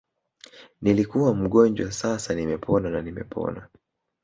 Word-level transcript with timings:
Nilikuwa 0.81 1.33
mgonjwa 1.35 1.91
sasa 1.91 2.35
nimepona 2.35 2.89
na 2.89 3.01
nimepona 3.01 3.67